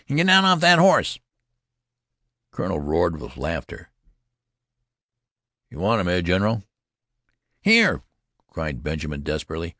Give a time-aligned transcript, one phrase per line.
[0.07, 1.19] "Get down off that horse!"
[2.49, 3.91] The colonel roared with laughter.
[5.69, 6.63] "You want him, eh, general?"
[7.61, 8.01] "Here!"
[8.47, 9.69] cried Benjamin desperately.